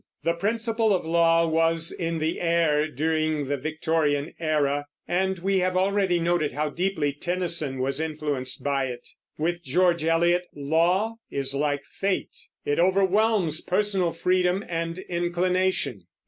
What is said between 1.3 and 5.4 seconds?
was in the air during the Victorian era, and